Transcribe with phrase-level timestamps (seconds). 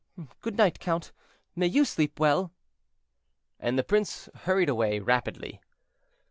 [0.41, 1.11] Good night, count;
[1.55, 2.51] may you sleep well!"
[3.59, 5.61] And the prince hurried away rapidly.